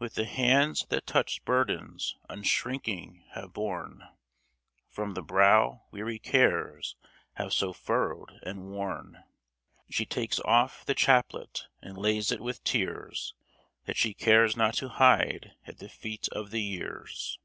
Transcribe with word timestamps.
With 0.00 0.16
the 0.16 0.24
hands 0.24 0.84
that 0.88 1.08
such 1.08 1.44
burdens 1.44 2.16
unshrinking 2.28 3.24
have 3.34 3.52
borne, 3.52 4.02
From 4.88 5.14
the 5.14 5.22
brow 5.22 5.84
weary 5.92 6.18
cares 6.18 6.96
have 7.34 7.52
so 7.52 7.72
furrowed 7.72 8.40
and 8.42 8.68
worn, 8.72 9.22
She 9.88 10.04
takes 10.04 10.40
off 10.40 10.84
the 10.84 10.96
chaplet, 10.96 11.68
and 11.80 11.96
lays 11.96 12.32
it 12.32 12.40
with 12.40 12.64
tears. 12.64 13.36
That 13.84 13.96
she 13.96 14.12
cares 14.12 14.56
not 14.56 14.74
to 14.74 14.88
hide, 14.88 15.52
at 15.68 15.78
the 15.78 15.88
feet 15.88 16.26
of 16.30 16.50
the 16.50 16.62
Years. 16.62 17.38